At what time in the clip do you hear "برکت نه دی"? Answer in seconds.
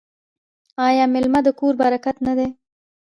1.81-2.47